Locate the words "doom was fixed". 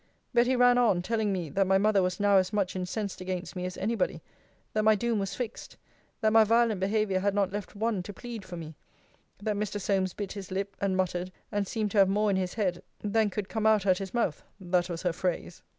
4.95-5.77